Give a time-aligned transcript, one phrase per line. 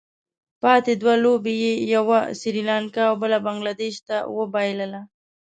[0.61, 5.01] پاتې دوه لوبې یې یوه سري لانکا او بله بنګله دېش ته وبايلله.